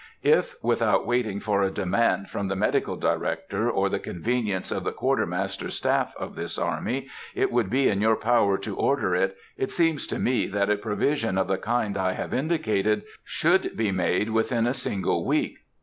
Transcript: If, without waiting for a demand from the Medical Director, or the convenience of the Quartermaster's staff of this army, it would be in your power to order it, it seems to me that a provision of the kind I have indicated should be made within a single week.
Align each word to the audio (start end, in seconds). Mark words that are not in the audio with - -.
If, 0.23 0.55
without 0.63 1.05
waiting 1.05 1.39
for 1.39 1.61
a 1.61 1.69
demand 1.69 2.27
from 2.31 2.47
the 2.47 2.55
Medical 2.55 2.95
Director, 2.95 3.69
or 3.69 3.87
the 3.87 3.99
convenience 3.99 4.71
of 4.71 4.83
the 4.83 4.91
Quartermaster's 4.91 5.75
staff 5.75 6.15
of 6.17 6.33
this 6.33 6.57
army, 6.57 7.07
it 7.35 7.51
would 7.51 7.69
be 7.69 7.87
in 7.87 8.01
your 8.01 8.15
power 8.15 8.57
to 8.57 8.75
order 8.75 9.13
it, 9.13 9.37
it 9.57 9.71
seems 9.71 10.07
to 10.07 10.17
me 10.17 10.47
that 10.47 10.71
a 10.71 10.75
provision 10.77 11.37
of 11.37 11.47
the 11.47 11.59
kind 11.59 11.99
I 11.99 12.13
have 12.13 12.33
indicated 12.33 13.03
should 13.23 13.77
be 13.77 13.91
made 13.91 14.31
within 14.31 14.65
a 14.65 14.73
single 14.73 15.23
week. 15.23 15.59